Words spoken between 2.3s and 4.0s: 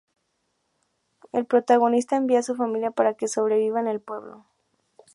a su familia para que sobreviva en